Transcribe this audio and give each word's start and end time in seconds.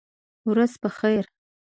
ورځ 0.49 0.73
په 0.81 0.89
خیر! 0.97 1.25